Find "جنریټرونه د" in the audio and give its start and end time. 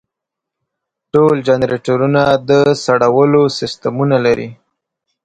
1.47-2.51